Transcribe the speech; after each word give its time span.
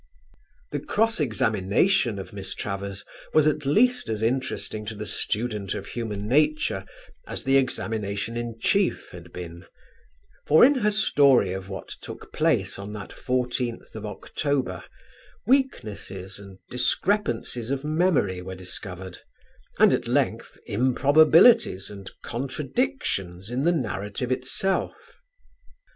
The 0.71 0.79
cross 0.79 1.19
examination 1.19 2.17
of 2.17 2.33
Miss 2.33 2.55
Travers 2.55 3.05
was 3.35 3.45
at 3.45 3.67
least 3.67 4.09
as 4.09 4.23
interesting 4.23 4.83
to 4.87 4.95
the 4.95 5.05
student 5.05 5.75
of 5.75 5.85
human 5.85 6.27
nature 6.27 6.85
as 7.27 7.43
the 7.43 7.57
examination 7.57 8.35
in 8.35 8.57
chief 8.59 9.09
had 9.11 9.31
been, 9.31 9.63
for 10.47 10.65
in 10.65 10.73
her 10.73 10.89
story 10.89 11.53
of 11.53 11.69
what 11.69 11.87
took 12.01 12.33
place 12.33 12.79
on 12.79 12.93
that 12.93 13.11
14th 13.11 13.93
of 13.93 14.07
October, 14.07 14.83
weaknesses 15.45 16.39
and 16.39 16.57
discrepancies 16.71 17.69
of 17.69 17.83
memory 17.83 18.41
were 18.41 18.55
discovered 18.55 19.19
and 19.77 19.93
at 19.93 20.07
length 20.07 20.57
improbabilities 20.65 21.91
and 21.91 22.09
contradictions 22.23 23.51
in 23.51 23.65
the 23.65 23.71
narrative 23.71 24.31
itself. 24.31 24.95